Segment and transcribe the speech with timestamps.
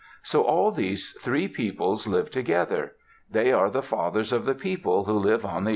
[0.23, 2.93] So all these three peoples lived together.
[3.29, 5.69] They are the fathers of the people who live on the earth today.